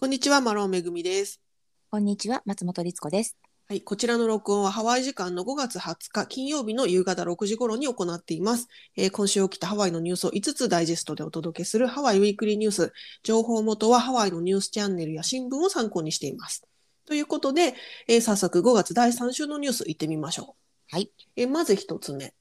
[0.00, 1.42] こんにちは、マロンめぐみです。
[1.90, 3.36] こんにちは、松本律子です。
[3.68, 8.68] はい、こちらの録音はハワイ時間の5月20日金曜日の夕方6時頃に行っています。
[8.96, 12.92] えー今週起きたハワイのニュースを5つダイジェストでお届けするハワイウィークリーニュース。
[13.22, 16.66] 情報元はハワイのニュースチャンネルや新聞を参考にしています。
[17.04, 17.74] ということで、
[18.08, 20.96] えー早速5月第3週のニュース行ってみましょう。
[20.96, 21.12] はい。
[21.36, 22.32] えーまず一つ目。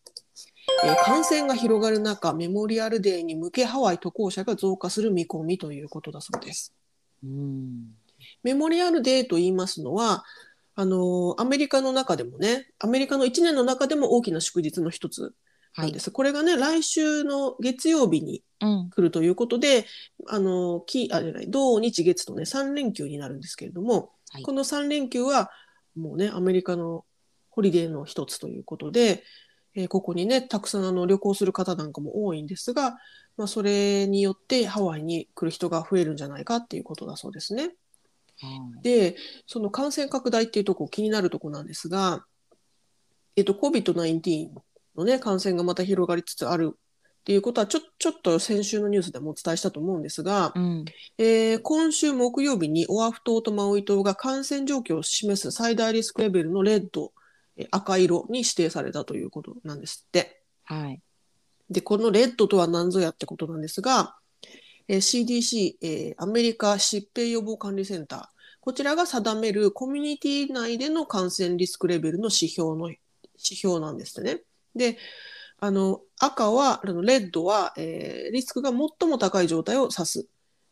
[0.85, 6.73] えー感染が広がる中、メモリアルデーに向けハワイ渡航者が増加する見込みということだそうです。
[7.23, 7.95] うん。
[8.43, 10.23] メモリアルデーと言いますのは、
[10.75, 15.33] あのアメリカの中でもね、アメリカの1年の中でも大きな祝日の一つ
[15.73, 15.99] はいなんで。
[15.99, 16.11] す。
[16.11, 18.89] これがね、来週の月曜日にうん。
[18.89, 19.85] 来るということで、
[20.27, 25.49] あの、きあじゃない、土日月とね、3連休になるんですけれども、はいこの3連休は
[25.95, 27.03] もうね、アメリカの
[27.49, 29.23] ホリデーの一つということで、
[29.75, 32.97] えーここにね、たくさんあの旅行する方なんかも多いんですが、
[33.39, 37.71] まあ、それによってハワイに来る人が増えるんじゃないかっていうことだそうですね。
[38.83, 39.15] で、
[39.47, 42.25] その感染拡大っていうとこ気になるとこなんですが、
[43.37, 44.49] えっと、COVID-19
[44.97, 50.85] のね、感染がまた広がりつつあるっていうことは、ちょ、ちょっと先週のニュースでもお伝えしたと思うんですが、うん。
[51.17, 57.13] えー今週木曜日にオアフ島とマウイ島が感染状況を示す最大リスクレベルのレッド、
[57.55, 60.41] えー赤色に指定されたということなんですって。
[60.65, 61.01] はい。
[61.69, 64.15] で、このレッドとは何ぞやってことなんですが、
[64.87, 68.25] えー CDC、えーアメリカ疾病予防管理センター、
[68.61, 72.99] こちらが定めるコミュニティ内での感染リスクレベルの指標の指
[73.37, 74.41] 標なんですね。
[74.75, 74.97] で、
[75.59, 80.27] あの赤は、あのレッドは、えーリスクが最も高い状態を指す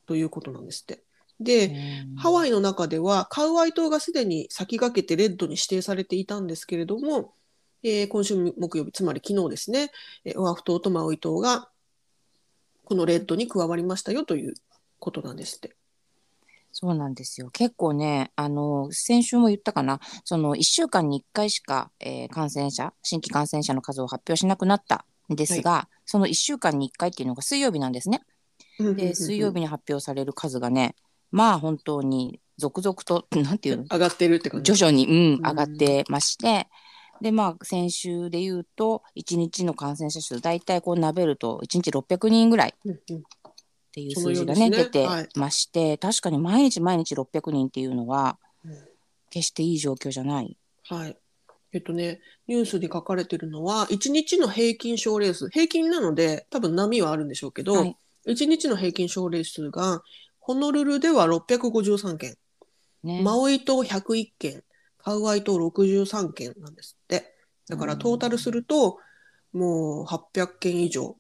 [0.06, 1.04] ということなんですって。
[1.39, 1.76] で、
[2.17, 2.50] ハワイ。
[2.50, 7.34] イの中ではカウアイ島がすでに先駆けてレッドに指定されていたんですけれども、
[7.83, 9.92] えー今週木曜日、つまり昨日ですね、
[10.25, 11.70] えーオアフ島とマウイ島が
[12.86, 14.53] このレッドに加わりましたよという
[15.00, 15.75] ことなんですって。
[16.72, 17.50] そうなんですよ。
[17.50, 28.21] 結構ね、あの、先週も言ったかな、その1週間に1回しか、えー感染者、新規感染者の数を発表しなくなったんですが、その1週間に1回っていうのが水曜日なんですね。
[28.80, 30.95] で、水曜日に発表される数がね、
[31.32, 33.83] まあ本当に続々と、なんていうの？
[33.92, 34.71] 上がってるって感じ。
[34.73, 36.67] 徐々に、うん、うん上がってまして、
[37.22, 42.98] でまあ先週で言うと1日の感染者数大体こうなべると1日600人ぐらいっ
[43.92, 48.98] ていう数字がねね出てはいまして、確かに毎日毎日600人っていうのはうん。
[49.30, 50.58] 決していい状況じゃない。
[50.89, 51.17] はい。
[51.73, 57.98] えっとね、ニュースに書かれてるのは、1日の平均症例数、平均なので、多分波はあるんでしょうけど、はい。
[58.27, 60.02] 1日の平均症例数が、
[60.39, 62.36] ホノルルでは653件、
[63.04, 64.64] ね、マウイ島101件、
[65.08, 67.34] カウアイ島63件なんですって。
[67.70, 68.98] だからうんトータルすると、
[69.54, 71.16] もう800件以上。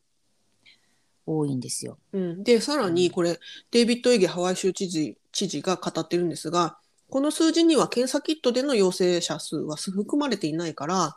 [1.25, 1.97] 多いんですよ。
[2.11, 3.39] うん、で、さらにこれ、
[3.71, 6.77] デイビッド・エゲハワイ州知事知事が語ってるんですが、
[7.09, 11.15] この数字には検査キットでの陽性者数は含まれていないから、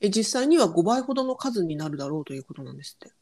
[0.00, 3.12] え実際には5倍ほどの数になるだろうということなんですって。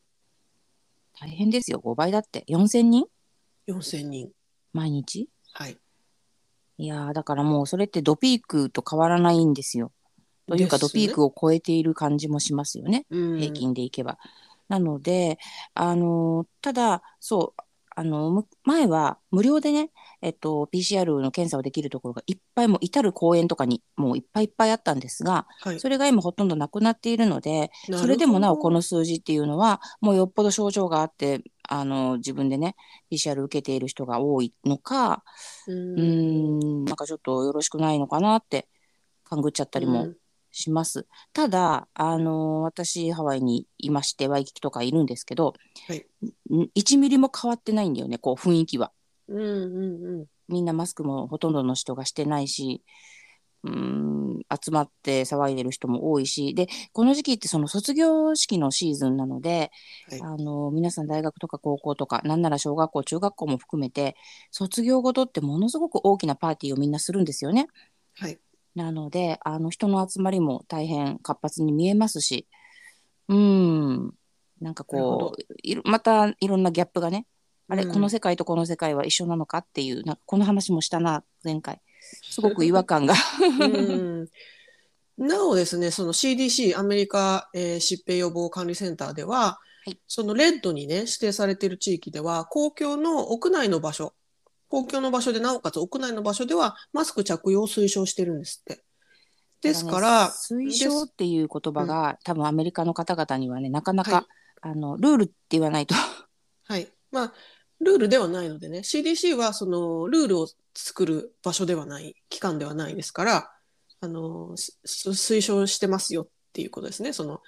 [1.19, 3.07] 大変ですよ5倍だって4000人
[3.69, 4.31] ？4000人。
[4.75, 5.31] 毎日？
[5.55, 5.79] はい。
[6.79, 9.93] いやーだからもうそれってドピークと変わらないんですよ。
[10.47, 13.07] というかドピークを超えている感じもしますよね。
[13.11, 14.19] うん平均でいけば。
[14.69, 15.39] なので、
[15.75, 17.63] あのただそう
[17.95, 19.91] あのむ前は無料でね、
[20.27, 25.79] えっと、PCR の検査をできるところがいっぱいもう至る公園とかにもういっぱいいっぱいあったんですがはい。
[25.79, 32.75] それが今ほとんどなくなっているのでそれでもなおこの数字っていうのはもうよっぽど症状があってあの自分でね
[33.09, 35.23] PCR 受けている人が多いのか
[35.69, 38.67] うんなんかちょっとよろしくないのかなって
[39.23, 40.17] 勘ぐっちゃったりもうん
[40.57, 41.07] します。
[41.35, 45.53] ただ、あの私、ハワイにいまして、ワイキキとかいるんですけど、
[45.87, 46.07] はい
[46.51, 48.91] ん1ミリも変わってないんだよね、こう雰囲気は。
[49.29, 50.27] うんうんうん。
[50.49, 52.83] みんなマスクもほとんどの人がしてないし、
[53.65, 59.71] うーん、集まって騒いでる人も多いし、で、この時期ってその卒業式のシーズンなので、
[60.09, 64.17] はいあの皆さん大学とか高校とか、なんなら小学校、中学校も含めて、
[64.51, 67.67] 卒業ごとってものすごく大きなパーティーをみんなするんですよね。
[68.15, 68.39] はい。
[68.75, 72.47] なので、あの人の集まりも大変活発に見えますし、
[73.29, 74.15] うーん、
[74.61, 77.27] なんかこう、またいろんなギャップがね、
[77.69, 79.59] あれ、うんこの世界とこの世界は一緒なのか？
[79.59, 81.81] っていう、なこの話もしたな、前回。
[82.31, 83.15] すごく違和感が。
[83.61, 84.29] うん
[85.19, 94.15] なおですね、その CDC、アメリカ、えー疾病予防管理センターでは、はいそのレッドにね、指定されている地域では、公共の屋内の場所、
[94.69, 98.83] 公共の場所で、なおかつ屋内の場所では、マスク着用を推奨してるんですって。
[99.63, 104.25] ですから、推奨っていう言葉が、多分アメリカの方々にはね、なかなか、はい
[104.63, 105.95] あのルールって言わないと。
[106.65, 106.89] はい。
[107.13, 107.33] まあ、
[107.81, 113.51] ルールではないのでね CDC はそのルールを作る場所ではない機関ではないですから
[114.01, 117.41] あのす推奨してますよっていうことですねその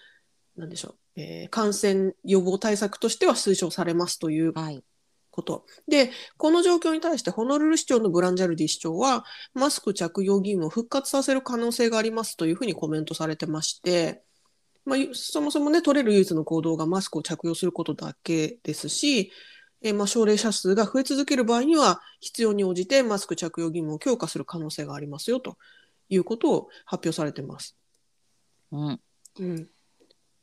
[0.56, 4.82] なんでしょう、えー感染予防対策としては推奨されますというはい。
[5.38, 5.64] こと。
[5.86, 9.24] で、この状況に対してホノルル市長のブランジャルディ市長は、
[9.54, 14.22] マスク着用義務を復活させる可能性がありますというふうにコメントされてまして、
[14.84, 19.30] まあ、ゆそもそもね、取れる唯一の行動がマスクを着用することだけですし、
[19.82, 25.56] えーまあ、症例者数が増え続ける場合には、必要に応じてマスク着用義務を強化する可能性がありますよと
[26.08, 27.76] いうことを発表されてます。
[28.72, 29.00] うん。
[29.40, 29.68] うん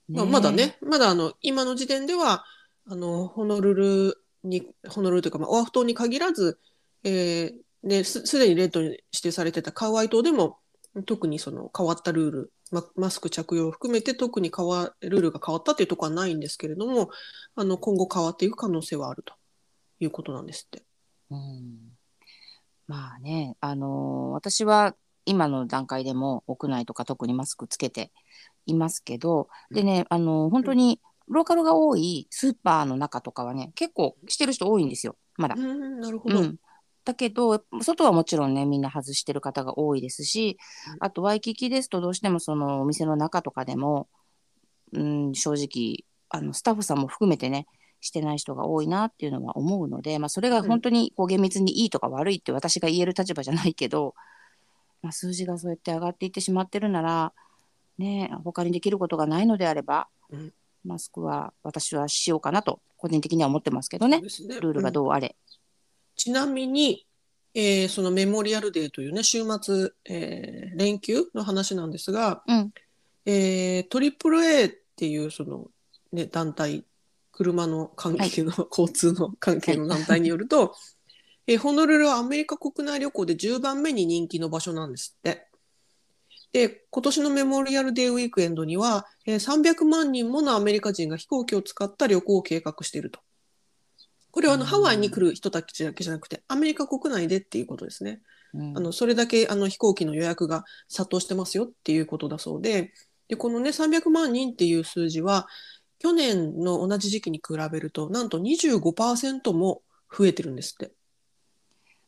[0.07, 2.45] まあ、まだね、まだあの今の時点では
[2.87, 6.59] あのホノルルにホノルルというか、まあ、オアフ島に限らず、
[7.03, 7.53] えー
[7.83, 10.59] ね、すすでにレッドに指定されてたカウアイ島でも
[11.05, 17.09] 特にその変わったルール、ま、マスク着用を含めて特に変わルールが変わったというところはないんですけれども
[17.55, 19.33] あの今後変わっていく可能性はあると
[19.99, 20.83] いうことなんですって。
[21.29, 21.95] うん
[22.87, 24.95] まあね、あのー私は
[25.25, 28.11] 今の段階でも屋内とか特にマスクつけて
[28.67, 35.59] いますけど、でね、あのー本当にローカルが多いスーパーの中とかはね、結構してる人多いんですよ、まだう。
[35.59, 36.39] んなるほど。
[36.39, 36.59] うん、
[37.05, 40.57] だけど外はもちろんねみんな外してる方が多いですし
[40.93, 40.97] うん。
[40.99, 44.09] あとワイキキですとどうしてもそのお店の中とかでも、
[44.91, 47.67] うん、正直あのスタッフさんも含めてね
[48.01, 54.13] してない人が多いなっていうのは思うので、まあ、それが本当にこう厳密にいいとか悪いって私が言える立場じゃないけど、
[55.01, 57.33] まあ、数字がそうやって上がっていってしまってるなら、
[57.97, 60.53] ね、他にできることがないのであれば、うん。
[60.85, 64.21] マスクは私はしようかなと個人的には思ってますけどね。
[64.21, 64.27] ね。
[64.61, 65.35] ルールがどうあれ。
[66.15, 67.05] ちなみに、
[67.53, 72.73] えーそのメモリアルデーというね、週末、えー連休の話なんですが、うん
[73.25, 75.67] えー、AAA っていうその、
[76.11, 76.83] ね、団体、
[77.31, 80.75] 車の関係の、交通の関係の団体によると、
[81.47, 85.47] えーホノルルはアメリカ国内旅行で10番目に人気の場所なんですって。
[86.51, 93.19] で、今年のメモリアルデーウィークエンドには、えー300万人ものアメリカ人が飛行機を使った旅行を計画していると。
[94.35, 98.19] これはあのうんハワイに来る人たちだけじゃなくて、アメリカ国内でっていうことですね。
[98.53, 102.91] うんあのそれだけあの飛行機の予約が殺到してますよっていうことだそうで、
[103.29, 105.47] でこのね300万人っていう数字は、
[105.99, 109.83] 去年の同じ時期に比べると、なんと25%も
[110.13, 110.91] 増えてるんですって。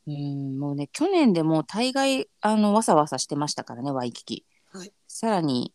[0.06, 4.45] うん、もうね、去年でもう大概、あの、わさわさしてましたからね、ワイキキ。
[4.73, 5.73] はいさらに、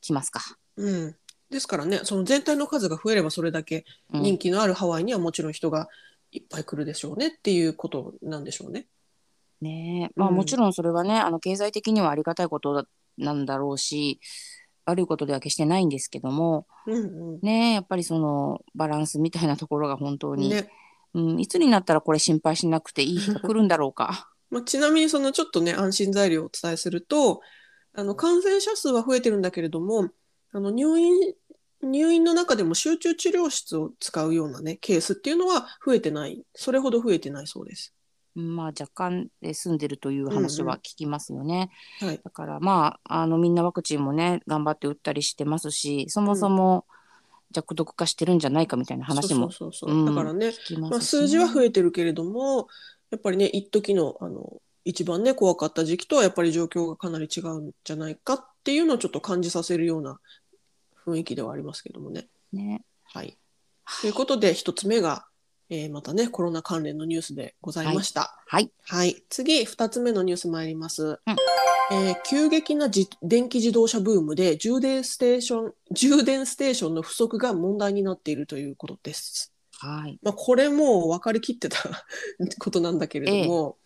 [0.00, 0.40] 来ますか。
[0.76, 1.16] うん、
[1.50, 4.22] ですからね、その全体の数が増えればそれだけうん。
[4.22, 5.88] 人気のあるハワイにはもちろん人が
[6.32, 8.86] いっぱい来るでしょうねっていうことなんでしょうね。
[9.60, 10.12] ねえ。
[10.16, 12.84] まあ、うんもちろんそれはね、あの、経済的にはありがたいことだ
[13.18, 14.20] なんだろうし、
[14.86, 20.70] 悪いことでは決してないんですけども、うんねえやっぱりその、バランスみたいなところが本当うん、に、ね。
[21.14, 24.30] うん、いつになったらこれ心配しなくていい日が来るんだろうか。
[24.50, 27.40] まあ、ちなみにそのちょっとね安心材料をお伝えすると
[27.92, 30.10] あの感染者数は増えてるんだけれども
[30.52, 31.34] あの入院
[31.82, 36.42] 入院の中でも集中治療室を使うようなねケースっていうのは増えてない。
[36.54, 37.94] それほど増えてないそうです。
[38.34, 41.70] まあ、若干で済んでるという話は聞きますよね。
[42.00, 46.84] はい、だからまああのみんなワクチンもね頑張って打ったりしてますしそもそも
[47.50, 52.68] 弱毒化してるんじゃないかみたいな話もだからね、まね、まあ、数字は増えてるけれども
[53.10, 60.20] やっぱりね一時のあの一番ね怖かった時期とはやっぱり状況がかなり違うんじゃないかっていうのをちょっと感じさせるような
[61.06, 62.28] 雰囲気ではありますけどもね。
[62.52, 63.38] ねはい。
[64.00, 65.26] ということで、一つ目が、
[65.68, 68.36] えーまたね、コロナ関連のニュースでございました。
[68.46, 69.22] はいはい。
[69.28, 71.04] 次、二つ目のニュース参ります。
[71.04, 71.18] うん
[71.92, 79.52] えー急激なじ電気自動車ブームで充電ステーション、充電ステーションの不足が問題になっているということです。
[79.80, 81.78] はいまあ、これもう分かりきってた
[82.60, 83.78] ことなんだけれども、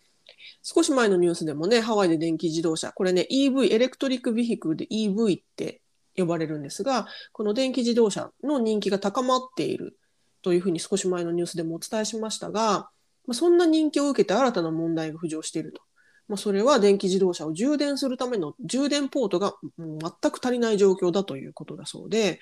[0.61, 5.81] 少し前のニュースでもね、ハワイで電気自動車、これね、EV、エレクトリックビヒクルで EV って
[6.15, 9.97] 呼ばれるんですが、この電気自動車の人気が高まっている
[10.41, 12.89] というふうに少し前のニュースでもお伝えしましたが、
[13.27, 15.81] まあ、そんな人気を受けて新たな問題が浮上していると。
[16.27, 22.39] まあ、それは電気自動車を充電するための充電ポートがうん全く足りない状況だということだそうで、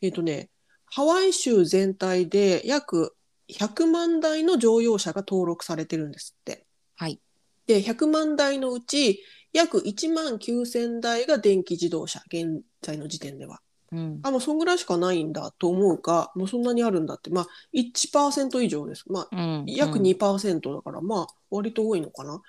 [0.00, 0.50] えっ、とね、
[0.86, 3.14] ハワイ州全体で約
[3.48, 6.66] 100万台の乗用車が登録されてるんですって。
[6.96, 7.20] はい
[7.66, 13.60] で、100万台のうち約1万9000台が電気自動車、現在の時点では。
[13.92, 19.04] うんあ、もうそんぐらいしかないんだと思うか、もうそんなにあるんだって、まあ1%以上です。
[19.08, 22.42] まあうん約うん2%だから、まあ割と多いのかな。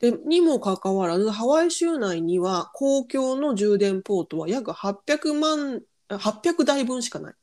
[0.00, 7.34] でにもかかわらず、ハワイ州内には公共の充電ポートは約800万、あ800台分しかない。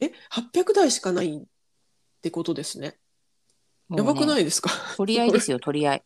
[0.00, 1.42] え ?800 台しかないっ
[2.22, 2.98] てことですね。
[3.88, 4.70] ねやばくないですか？
[4.96, 6.04] 取り合いですよ取り合い。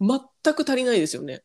[0.00, 1.42] 全く足りないですよね。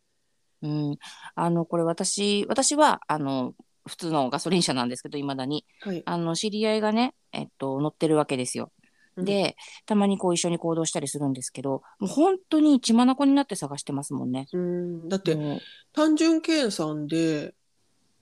[0.64, 0.98] うん、
[1.36, 3.54] あのこれ私私はあの
[3.86, 6.02] 普通のガソリン車なんですけどいまだにはい。
[6.06, 8.72] あの知り合いがね、えっと、乗ってるわけですよ。
[9.18, 14.48] うん、でたまにこう一緒に行動したりするんですけどもう本当に血眼になって探してますもんね。
[14.54, 15.60] うん、だってもう
[15.92, 17.54] 単純計算で、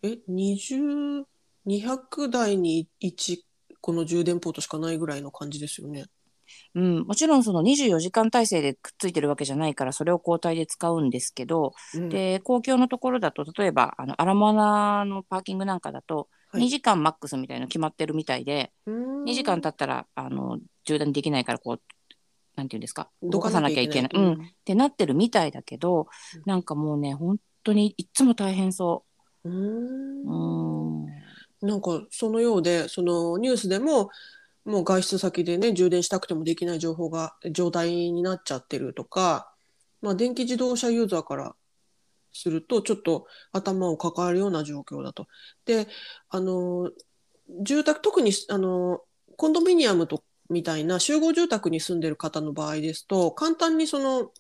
[0.01, 1.23] え、20、
[1.67, 3.37] 200台に1
[3.81, 6.05] この充電ポートしかないぐらいの感じですよね。
[6.73, 16.63] うん、もちろんその24時間体制でくっついてるわけじゃないからそれを交代で使うんですけど、うん、で公共のところだと例えばあのアラモアナのパーキングなんかだとはい。
[16.63, 19.23] 2時間マックスみたいなの決まってるみたいで、うん。
[19.23, 21.81] 2時間経ったらあの充電できないからこう
[22.55, 24.11] なんていうんですか動かどかさなきゃいけない。
[24.13, 24.23] うん。
[24.23, 24.35] うん、っ
[24.65, 26.43] てなってるみたいだけどうん。
[26.45, 29.05] なんかもうね本当にいっつも大変そ
[29.43, 29.49] う。
[29.49, 29.51] う。
[29.51, 31.03] ん。
[31.03, 31.07] うん。
[31.61, 34.09] なんかそのようでそのニュースでも
[34.65, 39.51] もう外出先でね充電したくてもできない情報が状態になっちゃってるとか、
[40.01, 41.55] まあ、電気自動車ユーザーから
[42.33, 45.27] するとちょっと頭を抱えるような状況だと。
[45.65, 45.87] で
[46.29, 46.91] あの
[47.63, 49.01] 住宅特にあの
[49.35, 54.31] コンドミニアムとみたいな集合住宅に住んでる方の場合ですと簡単にその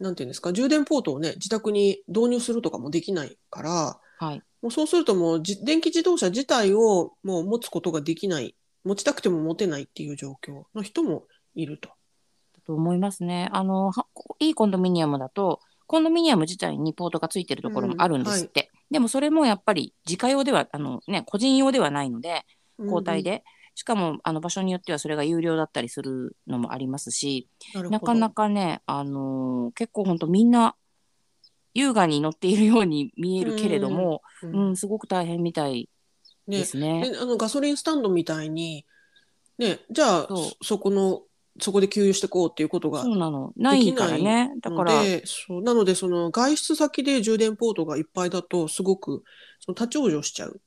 [0.00, 4.00] なんていうんですか充電ポートをね自宅に導入するとかもできないから。
[4.18, 11.24] はいもうそうするともうじ電気自動車自体をもう持つことができない持ちたくても持てないっていう状況の人も
[11.54, 11.90] いると。
[12.66, 13.48] と思いますね。
[13.52, 14.06] あのは
[14.38, 18.70] いいコンドミニアムだとコンドミニアム自体にポートがついてるところもあるんですって。
[18.90, 22.44] でもそれもやっぱり自家用ではあの、ね、個人用ではないので
[22.78, 27.48] 交代で、しかもあの場所によってはそれが有料だったりするのもありますし
[27.90, 30.76] なかなかね、あのー結構本当みんな
[31.72, 35.88] 優雅に乗っているように見えるけれども、ううんんすごく大変みたい
[36.46, 37.10] ねですね。
[37.10, 38.84] であのガソリンスタンドみたいに、
[39.58, 41.22] ね、じゃあそうそそこの
[41.60, 49.22] そこで給油してこうっていうことがそうなのないからねだのからでそうなのでその外出先で充電ポートがいっぱいだとすごく
[49.60, 50.60] その立ち往生しちゃうっ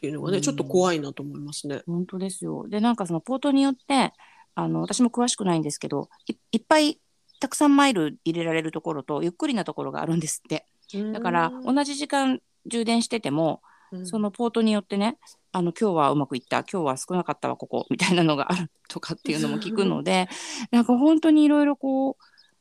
[0.00, 1.82] ていうのがね、うんちょっと怖いなと思いますね。
[1.86, 2.66] 本当ですよ。
[2.68, 4.12] でなんかそのポートによって
[4.54, 6.98] あの私も詳しくないんですけどいいっぱい
[7.38, 10.66] たくさんマイル入れられるところとゆっくりなところがあるんですって。
[11.12, 13.71] だからうん同じ時間充電しててもうん
[14.04, 15.18] そのポートによってね
[15.52, 20.28] あの今日はうまくいった今日は少なかったわここみたいなのがあるとかっていうのも聞くので
[20.70, 22.16] なんか本当にいろいろこう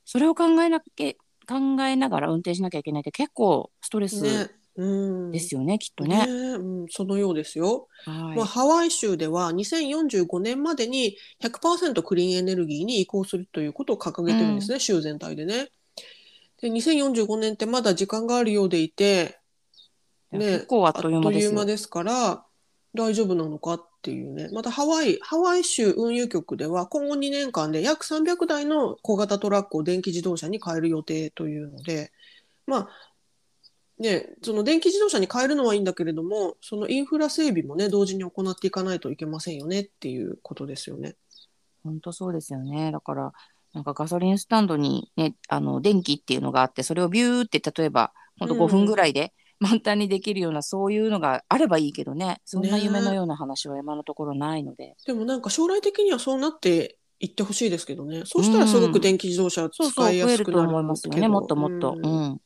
[0.06, 1.14] それを考えなきゃ
[1.48, 4.52] 考えながら運転しなきゃいけないって結構ストレスね。
[4.78, 5.32] うん。
[5.32, 6.26] ですよね、きっとね。
[6.26, 6.32] ね。
[6.32, 7.88] うん、そのようですよ。
[8.06, 8.38] はい。
[8.38, 15.70] まあ、ハワイ州では2045年までに100%クリーンエネルギーに移行するということを掲げてるんですね、州全体でね。
[16.62, 19.40] で2045年ってまだ時間があるようでいて、
[20.32, 21.66] ね結構あっという間ですよ。
[21.66, 22.46] ですから
[22.94, 32.12] 大丈夫なのかっていうねまたハワイハワイ州運輸局では今後2年間で約300台の小型トラックを電気自動車に変える予定というので
[32.68, 32.90] まあ
[34.00, 41.16] ねその電気自動車に変えるのはいいんだけれどもそのインフラ整備もね同時に行っていかないといけませんよねっていうことですよね。
[41.84, 42.92] 本当そうですよね。
[42.92, 43.34] だから、
[43.74, 54.96] なんかガソリンスタンドにね、あの電気っていうのがあって、それをビューって例えば、本当うん5分ぐらいで満タンにできるような、そういうのがあればいいけどね、そんなね夢のような話は今のところないので。
[55.06, 61.91] でもなんか将来的にはそうなっていってほしいですけどねそうしたらすごく電気自動車使いやすくなる思いますよね、もっともっと。
[61.91, 62.41] ううんん。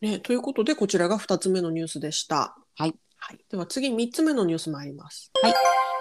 [0.00, 2.56] ね、ということでこちらが2つ目のニュースでした。
[2.76, 2.94] はい。
[3.16, 5.32] はい、では次3つ目のニュース参ります。
[5.42, 5.54] はい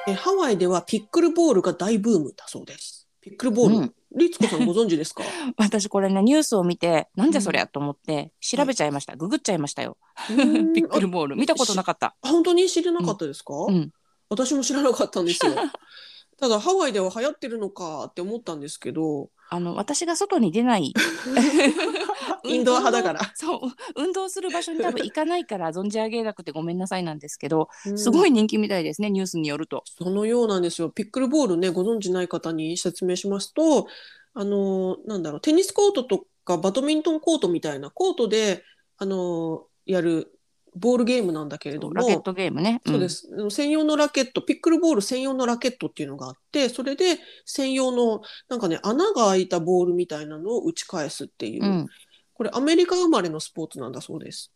[0.10, 3.10] えハワイではピックルボールが大ブームだそうです。
[3.20, 5.24] ピックルボール、うんリツコさんご存知ですか？
[5.58, 9.16] 私これね、ニュースを見て、なんじゃそりゃと思って、調べちゃいました。
[9.16, 9.98] ググっちゃいましたよ。
[10.30, 11.36] うーんピックルボール。
[11.36, 12.16] 見たことなかった。
[12.22, 13.92] あ本当に知らなかったですか、うん。
[14.30, 15.54] 私も知らなかったんですよ。
[16.40, 20.94] ただハワイでは流行ってるのかって思ったんですけど、あの、私が外に出ない。
[22.44, 23.32] インドア派だから。
[23.36, 23.60] そう
[23.96, 29.84] 運動する場所に多分行かないから存じ上げなくてごめんなさいなんですけど、うんすごい人気みたいですねニュースによると。
[29.86, 30.90] そのようなんですよ。
[30.90, 33.88] ピックルボールね、ご存知ない方に説明しますと、
[34.34, 38.64] あの、なんだろう、テニスコートとかバドミントンコートみたいなコートで、
[38.98, 40.37] あの、やる
[40.76, 42.82] ボールゲームなんだけれども、ラケットゲームね。
[42.86, 51.72] そうです、専用のラケット、ピックルボール専用のラケットっていうのがあって、それで専用の、なんかね、穴が開いたボールみたいなのを打ち返すっていう、うん。
[51.72, 51.88] うん。
[52.34, 54.52] これアメリカ生まれのスポーツなんだそうです。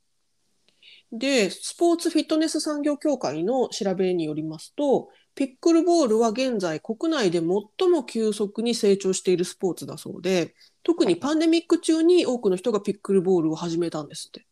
[1.11, 10.53] で、スポーツフィットネス産業協会の調べによりますと、ピックルボールは現在国内で最も急速に成長しているスポーツだそうで、
[10.83, 14.45] 特にパンデミック中に多くの人がピックルボールを始めたんですって。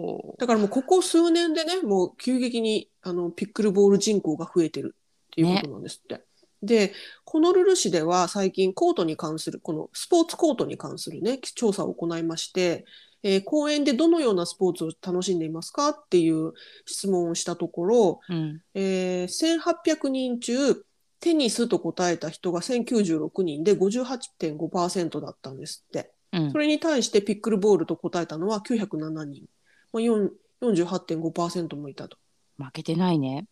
[0.00, 6.24] ほだからもうここ数年でね、もう急激にあのピックルボール人口が増えてるっていうことなんですって。
[6.62, 6.92] で、
[7.24, 12.84] ホノルル市では最近コートに関する、このスポーツコートに関するね、調査を行いまして、
[13.22, 16.52] えー公園でどのようなスポーツを楽しんでいますかっていう
[16.86, 18.60] 質問をしたところ、うん。
[18.74, 20.84] えー1800人中、
[21.20, 26.10] テニスと答えた人が1096人で58.5%だったんですって。
[26.32, 26.58] うんそ。
[26.58, 29.46] れに対してピックルボールと答えたのは907人。
[29.94, 30.28] まあ、4
[30.62, 32.16] 48.5%もいたと。
[32.58, 33.46] 負けてないね。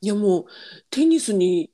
[0.00, 0.44] いやもう
[0.90, 1.70] テニスに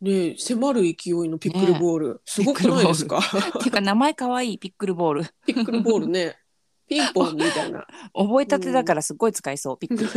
[0.00, 3.20] ね迫る勢いのピックルボール、すごくないですか？
[3.60, 5.24] ていうか名前かわいいピックルボール。
[5.46, 6.36] ピックルボールね
[6.86, 9.78] ピンポンみたいな覚えたてだからすっごい使いそう。
[9.78, 10.10] ピックル。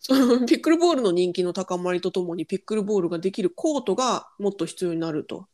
[0.00, 5.46] そのピックルボールの人気の高まりとともにピックルボールができるコートがもっと必要になると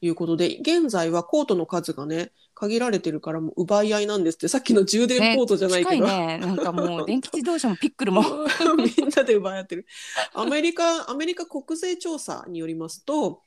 [0.00, 6.38] いうことで現在はコートの数がね限られてるからもう奪い合いなんですってさっきの充電コートじゃないけど、近いね。
[6.38, 8.22] なんかもう電気自動車もピックルも。
[8.78, 9.86] みんなで奪い合ってる。
[10.32, 13.42] アメリカ、アメリカ国税調査によりますと、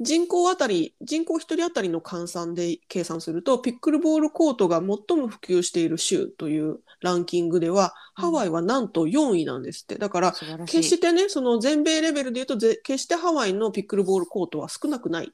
[0.00, 4.86] 人口あたり、人口1人当たりの換算で計算すると、ピックルボールコートが最
[5.16, 9.94] も普及している州というランキングでは、うんハワイはなんと4位なんですって。
[9.94, 10.32] だから。
[10.66, 15.32] 決してね、その全米レベルで言うとぜ、決してハワイのピックルボールコートは少なくない。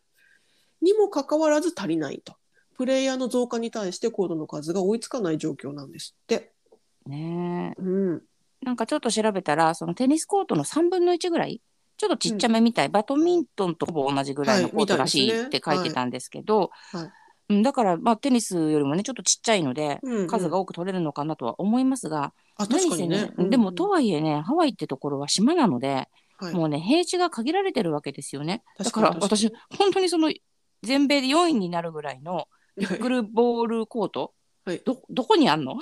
[0.84, 2.36] にもかかわらず足りないと。
[2.76, 6.52] プレイヤーの増加に対してコートの数が追いつかない状況なんですって。
[7.06, 8.22] ねえうん。
[8.62, 11.60] なんかちょっと調べたら、そのテニスコートの3分の1ぐらい、
[11.96, 17.10] ちょっとちっちゃめみたい、バドミントンとほぼ同じぐらいのコートらしいって書いてたんですけど、はい
[17.50, 23.44] うん、だから、まあ、テニスよりもね、ちょっとちっちゃいので、うんうん数が多く取れるのかなとは思いますが、あ、確かにね何。
[23.46, 28.64] せでも、とはいえね、ハワイってところは島なので、はいもうね、平地が限られてるわけですよね。
[28.78, 30.32] だからに私、本当にその、
[30.84, 32.48] 全米で4位になるぐらいの
[32.78, 34.32] ピックルボールコート、
[34.64, 35.76] はいど、どこにあんの？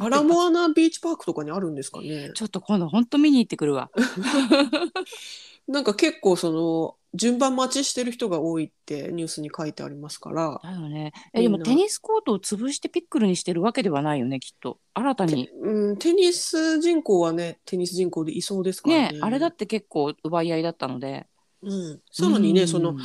[0.00, 2.30] アラモアナビーチパークとかにあるんですかね。
[2.34, 3.90] ちょっと今度本当見に行ってくるわ。
[5.68, 10.60] なんか結構その順番待ちしてる人が多いってニュースに書いてありますから。
[10.62, 11.12] だよね。
[11.34, 14.78] え、でもテニスコートを潰してピックルにしてるわけではないよね、きっと。
[14.94, 15.48] 新たに。
[15.62, 19.08] うん、テニス人口はね、テニス人口でいそうですからね。
[19.10, 21.26] ね、あれだって結構奪い合いだったので。
[21.62, 22.68] うん、さらにね、うん。
[22.68, 22.96] その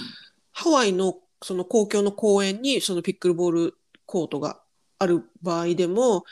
[0.51, 4.59] ハワイのその公共の公園にそのピックルボールコートが
[4.99, 6.23] ある場合でも、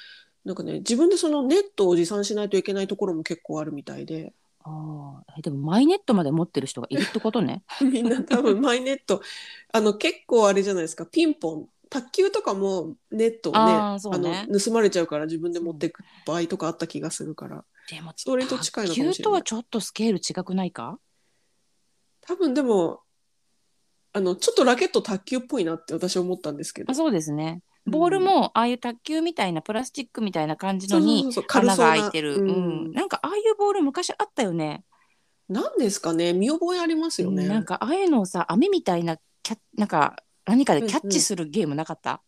[0.43, 4.33] なんかね、自分でそのネットを持参しないといけないところも結構あるみたいで。
[4.63, 7.63] ああ、えでもマイネットまで持ってる人がいるってことね。
[7.81, 9.21] みんな多分マイネット。
[9.71, 11.05] あの結構あれじゃないですか。
[11.05, 11.69] ピンポン。
[11.87, 14.47] 卓球とかもネットをねあね。
[14.49, 17.63] の盗まれちゃうから自分で持っていく場合とかあった気がするから。
[17.89, 19.13] でも、それと近いのかもしれない。
[19.13, 20.99] 卓球とはちょっとスケール違くないか？
[22.27, 23.01] 多分でも
[24.13, 26.91] あのちょっとラケット卓球っぽいなって私は思ったんですけど。
[26.91, 27.61] あそうですね。
[27.85, 32.35] ボールもああいう卓球みたいなプラスチックみたいな感じのに穴が開いてる。
[32.35, 32.91] ううん。
[32.91, 32.91] ん。
[32.93, 34.83] なんかああいうボール昔あったよね。
[35.47, 42.21] なんですかね見覚えありますよね、うんなんかああいうのをさ網みたいなキャなんか何かでキャッチするゲームなかった、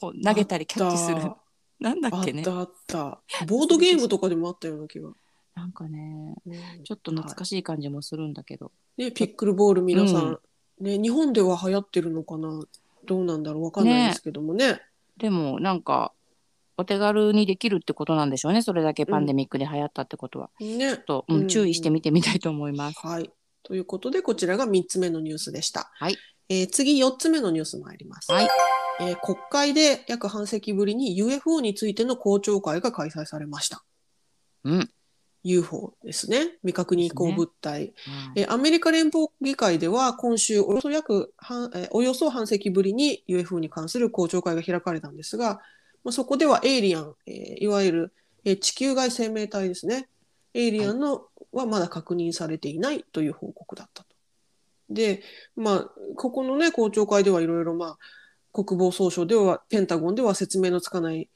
[0.00, 1.32] こう投げたりキャッチする。
[1.80, 2.42] なんだっけね？
[2.42, 3.22] ったあった。
[3.46, 5.10] ボードゲームとかでもあったような気が、
[5.54, 6.84] なんかねうん。
[6.84, 10.38] ちょっと懐かしい感じもするんだけど、ね、ピックルボール皆さん、
[10.80, 10.86] うん。
[10.86, 12.62] ね、日本では流行ってるのかな？
[13.06, 13.64] どうなんだろう？
[13.64, 14.82] わかんないですけどもね。
[15.16, 16.12] でもなんか
[16.76, 18.60] お手軽にできるってことなんでしょうね。
[18.60, 20.98] それだけパンデミックで流行ったってことは、ね。
[20.98, 23.30] と、うんうん注意して見てみたいと思います、はい。
[23.62, 25.90] ということで、こちらが3つ目のニュースでした。
[25.94, 26.18] はい。
[26.50, 28.30] えー次、4つ目のニュース参ります。
[28.30, 28.48] はい。
[29.00, 33.82] えー国会で約半世紀ぶりに UFO についての公聴会が開催されました。
[34.64, 34.90] うん
[35.42, 36.58] UFO ですね。
[36.62, 37.86] 未確認飛行物体。
[37.86, 37.92] うん
[38.36, 45.60] えーアメリカ連邦議会では今週およそ約半、えーおよそ半世紀ぶりに UFO に関する公聴会が開かれたんですが、
[46.04, 48.12] まあ、そこではエイリアン、えーいわゆる、
[48.44, 50.08] えー地球外生命体ですね。
[50.54, 54.08] エイリアンの、はまだ確認されていないという報告だったと。
[54.88, 55.22] で、
[55.56, 57.98] まあ、ここのね、公聴会ではいろいろ、まあ、
[58.52, 61.28] 国防総省では、ペンタゴンでは説明のつかない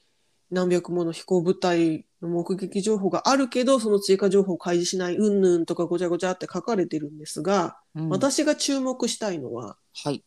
[0.55, 10.25] 何百もの飛行物体の目撃情報があるけど、その追加情報を開示しない、うんぬんとかごちゃごちゃって書かれてるんですが、うん私が注目したいのは、はい、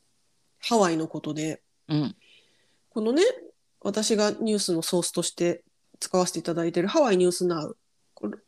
[0.60, 2.16] ハワイのことで、うん
[2.90, 3.24] このね、
[3.82, 5.63] 私がニュースのソースとして
[6.00, 7.78] 使わせていただいているハワイニュースナウ。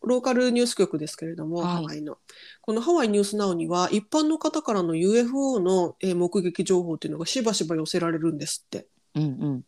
[0.01, 2.17] ローカルニュース局ですけれども、はいハワイの。
[2.61, 8.87] このハワイニュースナウには、一般の方からの UFO のえー目撃情報っていうのがしばしば寄せられるんですって。
[9.15, 9.63] うんうん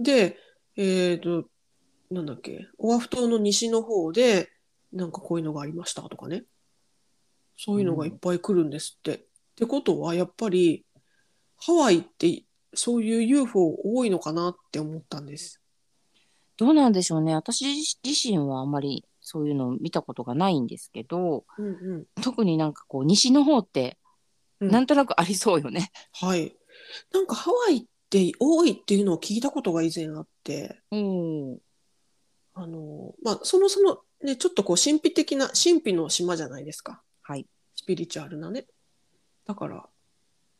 [0.00, 0.38] で、
[0.82, 1.44] えっ、と、
[2.10, 4.50] なんだっけ、オアフ島の西の方で、
[4.92, 6.44] なんかこういうのがありましたとかね。
[7.58, 9.16] そういうのがいっぱい来るんですって。
[9.16, 9.20] っ
[9.56, 10.86] てことは、やっぱり、
[11.58, 15.60] ハワイってそういう UFO 多いのかなって思ったんです。
[16.56, 23.96] どうなんでしょうね私自身はあんまりそういうのを見たことがないんですけどうんうん特になんかこう西の方って
[24.60, 25.90] うんなんとなくありそうよね。
[26.12, 26.54] はい。
[27.12, 31.58] なんかハワイって多いっていうのを聞いたことが以前あって、うん
[32.52, 37.00] あの、まあ、そもそもね、ちょっとこう神秘的な、神秘の島じゃないですか。
[37.22, 37.46] はい。
[37.74, 38.66] スピリチュアルなね。
[39.46, 39.86] だから、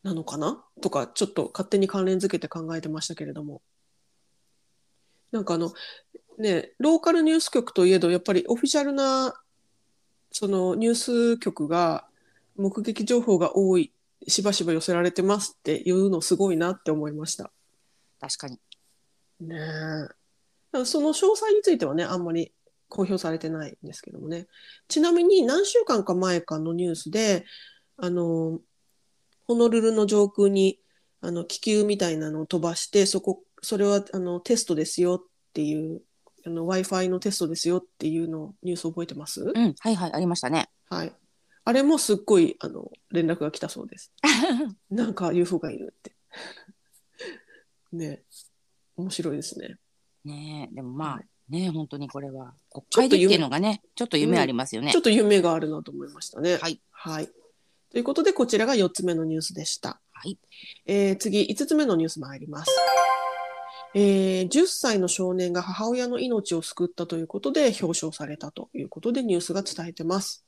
[0.02, 0.64] なのかな？
[0.80, 3.60] とか、ちょっと勝手に関連づけて考えてましたけれども。
[5.30, 5.74] なんかあの、
[6.38, 9.34] ね、ローカルニュース局といえど、やっぱりオフィシャルな、
[10.32, 12.06] そのニュース局が
[12.56, 13.92] 目撃情報が多い、
[14.28, 17.50] しばしば寄せられてますっていうのすごいなって思いました。
[18.20, 18.58] 確かに。
[19.40, 19.56] ね
[20.74, 20.84] え。
[20.84, 22.52] その詳細についてはね、あんまり
[22.88, 24.46] 公表されてないんですけどもね。
[24.88, 27.44] ちなみに何週間か前かのニュースで、
[27.96, 28.60] あの、
[29.46, 30.78] ホノルルの上空に
[31.22, 36.02] あの気球みたいなのを飛ばして、そこ、それはあのテストですよっていう、
[36.46, 39.42] あの Wi-Fi のテストですよっていうのをニュース覚えてます？
[39.42, 40.70] うん、はいはい、ありましたね。
[40.88, 41.12] はい。
[41.64, 44.12] あれもすっごいあの連絡が来たそうです。
[44.90, 46.16] なんか UFO がいるって。
[47.92, 48.22] ね
[48.96, 49.78] 面白いですね。
[50.24, 54.92] ねえ、でもまあ、はいねえ、本当にこれは国ちょっと夢会でっていうのがね、ちょっと夢ありますよね。
[54.92, 56.58] ちょっと夢があるなと思いましたね。
[56.58, 56.80] はい。
[56.92, 57.28] はい。
[57.90, 60.00] ということで、こちらが4つ目のニュースでした。
[60.12, 60.38] はい。
[60.86, 62.70] えー次、5つ目のニュース参ります。
[63.96, 70.44] えー10歳の少年が母親の命を救ったということで表彰されたということでニュースが伝えてます。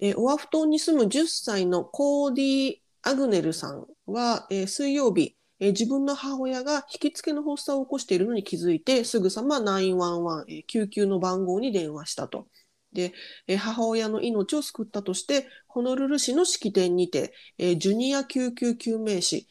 [0.00, 12.46] えーオアフ島に住む10歳のコーディ・アグネルさんは、えー水曜日、えー自分の母親が引きつけの発作を起こしているのに気づいて、すぐさま911、えー救急の番号に電話したと。
[12.92, 13.12] で、
[13.46, 19.48] えー母親の命を救ったとして、ホノルル市の式典にて、えージュニア救急救命士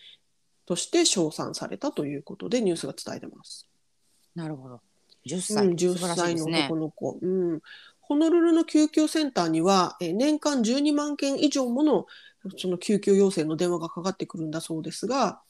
[0.66, 3.68] として称賛されたということでニュースが伝えてます。
[4.36, 4.82] なるほど。
[5.26, 5.68] 10う歳。
[5.68, 6.76] ん、10素晴らしい歳の男。
[6.76, 7.62] の子、うん。
[8.10, 12.08] ホノルルの救急センターには、えー年間12万件以上もの
[12.58, 15.42] その救急要請の電話がかかってくるんだそうですが、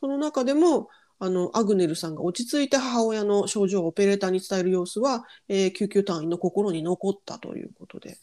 [0.00, 0.88] その中でも、
[1.20, 8.18] あのアグネルさんが落ち着いて母親の症状をオペレーターに伝える様子は、えー救急隊員の心に残ったということで、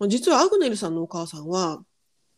[0.00, 1.80] まあ、実はアグネルさんのお母さんは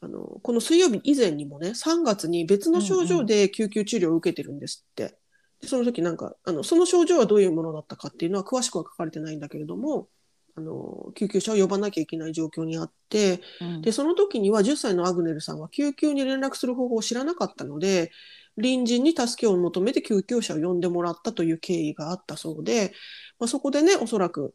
[0.02, 5.16] あのこの水曜日以前にもね3月に別の症状で救急治療を受けてるんですって。
[5.60, 10.08] でその時なんかあのその症状はどういうものだったかっていうのは詳しくは書かれてないんだけれども
[10.58, 18.10] あの救急車を呼ばなきゃいけない状況にあってうんでその時には10歳のアグネルさんは救急に連絡する方法を知らなかったので
[18.56, 22.92] 隣人に助けを求めて救急車を呼んでもらったという経緯があったそうで、
[23.38, 24.52] まあ、そこでねおそらく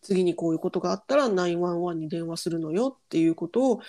[0.00, 3.80] 次にこういうことがあったら911に電話するのよっていうことを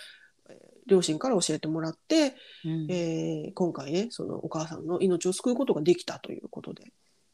[0.49, 6.91] えー両親から教えてもらって、うんえー今回ねそのお母さんの命を救うことができたということで。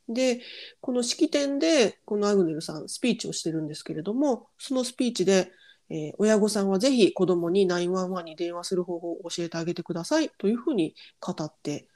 [0.10, 0.42] で
[0.82, 5.52] この式典でこのアグネルさんスピーチをしてるんですけれどもそのスピーチで、
[5.90, 11.88] えー親御さんはぜひ子供に911に電話する方法を教えてあげてくださいというふうに語って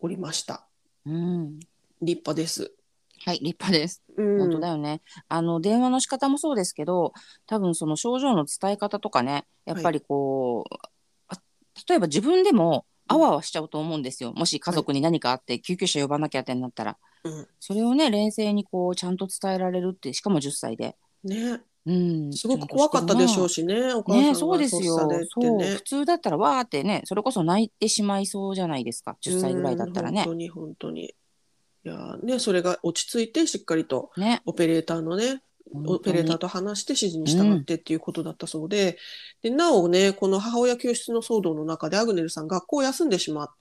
[0.00, 0.66] おりました。
[1.06, 1.58] うん。
[2.00, 2.72] 立派です。
[3.24, 4.02] はい、立派です。
[4.16, 5.00] うん、本当だよね。
[5.28, 7.12] あの電話の仕方もそうですけど、
[7.46, 10.74] 多分その症状の伝え方とかね、やっぱりこう、
[11.28, 11.38] あ
[11.88, 14.32] 例えば自分でもあわあわしちゃうと思うんですよ。
[14.34, 17.48] もし家族に何かあって救急車呼ばなきゃってなったら、うん。
[17.58, 23.54] それをね冷静にこうちゃんと伝えられるってしかも10歳で、ね、うん、すごく怖かったでしょうし。
[23.56, 24.96] しね、お母さんね、がそうですよ。
[24.96, 25.82] 発作でってそうね普。
[25.82, 29.16] 通だったらわーってねそれこそ泣いてしまいそうじゃないですか。
[29.22, 30.20] 10歳ぐらいだったらね。
[30.20, 31.04] うん本当に本当に。
[31.04, 34.40] いやーね、それが落ち着いてしっかりとね。
[34.46, 35.42] オペレーターのね、
[35.86, 38.96] オペレーターと話して指示に従ってっていうことだったそうで、
[39.42, 43.54] でなおね、この母親救出の騒動の中でアグネルさん学校を休んでしまった、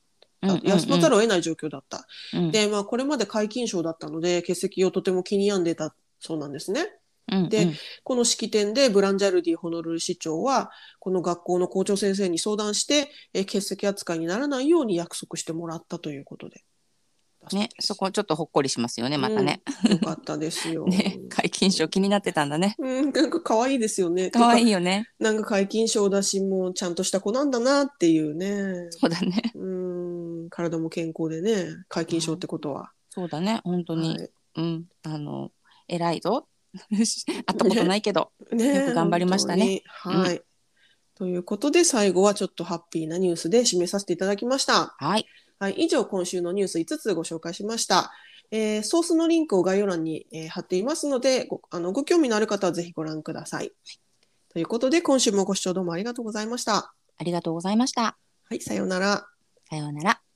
[0.63, 2.07] 休まざるを得ない状況だった。
[2.33, 6.87] うんで、まあこれまで皆勤賞だったので欠席をとても気に病んでたそうなんですね。
[7.31, 16.63] うんでこの式典でブランジャルディ・ホノルル市長はこの学校の校長先生に相談して、えー欠席扱いにならないように約束してもらったということで。
[17.51, 19.61] ねそこちょっとほっこりしますよねまたね。
[19.85, 20.85] うんよかったですよ。
[20.87, 22.75] ね皆勤賞気になってたんだね。
[22.79, 24.31] うん、なんか可愛いですよね。
[24.31, 24.67] 可愛い。
[24.67, 25.09] いよね。
[25.19, 28.87] なんか皆勤賞だし、もうちゃんとした子なんだなっていうね。
[28.91, 29.51] そうだね。
[29.55, 30.12] うん、
[30.49, 32.91] 体も健康でね、皆勤賞ってことは。
[33.09, 33.61] そうだね。
[33.63, 35.51] 本当に、はいうんあの
[35.87, 36.47] 偉いぞ。
[36.89, 38.31] 会ったことないけど。
[38.51, 40.41] ねよく頑張りましたねはい。
[41.15, 44.95] ということで、最後はちょっとハッピーなニュースで締めさせていただきました。
[44.97, 45.27] はい。
[45.59, 48.11] はい、以上、今週のニュース5つご紹介しました。
[48.51, 53.71] えーソースのリンクを概要欄に、えー貼っていますのでごあの、ご興味のある方はぜひご覧ください。
[54.49, 56.93] ということで、今週もご視聴どうもありがとうございました。
[57.17, 58.17] ありがとうございました。
[58.49, 59.27] はい、さようなら。
[59.69, 60.32] さようなら。